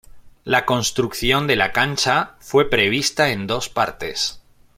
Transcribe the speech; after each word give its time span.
La 0.45 0.65
construcción 0.65 1.45
de 1.45 1.55
la 1.55 1.71
cancha 1.71 2.33
fue 2.39 2.67
prevista 2.67 3.29
en 3.29 3.45
dos 3.45 3.69
partes. 3.69 4.41